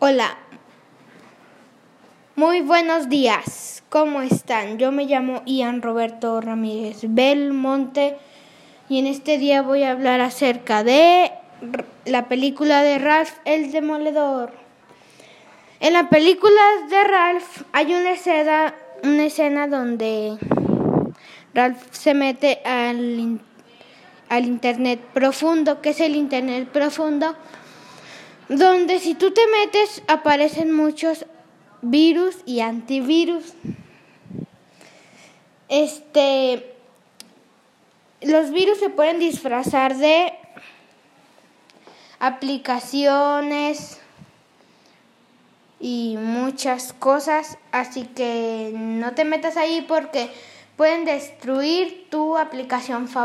Hola, 0.00 0.38
muy 2.36 2.60
buenos 2.60 3.08
días, 3.08 3.82
¿cómo 3.88 4.22
están? 4.22 4.78
Yo 4.78 4.92
me 4.92 5.06
llamo 5.06 5.42
Ian 5.44 5.82
Roberto 5.82 6.40
Ramírez 6.40 6.98
Belmonte 7.02 8.16
y 8.88 9.00
en 9.00 9.08
este 9.08 9.38
día 9.38 9.60
voy 9.62 9.82
a 9.82 9.90
hablar 9.90 10.20
acerca 10.20 10.84
de 10.84 11.32
la 12.04 12.28
película 12.28 12.84
de 12.84 12.98
Ralph 13.00 13.32
el 13.44 13.72
Demoledor. 13.72 14.52
En 15.80 15.94
la 15.94 16.08
película 16.08 16.60
de 16.88 17.02
Ralph 17.02 17.62
hay 17.72 17.92
una 17.92 18.12
escena, 18.12 18.74
una 19.02 19.24
escena 19.24 19.66
donde 19.66 20.38
Ralph 21.54 21.82
se 21.90 22.14
mete 22.14 22.60
al, 22.64 23.40
al 24.28 24.44
Internet 24.44 25.00
profundo. 25.12 25.82
¿Qué 25.82 25.90
es 25.90 26.00
el 26.00 26.14
Internet 26.14 26.68
profundo? 26.68 27.34
Donde 28.48 28.98
si 28.98 29.14
tú 29.14 29.32
te 29.32 29.46
metes 29.48 30.02
aparecen 30.08 30.72
muchos 30.72 31.26
virus 31.82 32.36
y 32.46 32.60
antivirus. 32.60 33.54
Este 35.68 36.74
los 38.20 38.50
virus 38.50 38.78
se 38.78 38.90
pueden 38.90 39.20
disfrazar 39.20 39.96
de 39.96 40.32
aplicaciones 42.18 44.00
y 45.78 46.16
muchas 46.18 46.92
cosas, 46.92 47.58
así 47.70 48.04
que 48.04 48.72
no 48.74 49.14
te 49.14 49.24
metas 49.24 49.56
ahí 49.56 49.84
porque 49.86 50.30
pueden 50.76 51.04
destruir 51.04 52.08
tu 52.10 52.36
aplicación 52.36 53.06
favorita. 53.06 53.18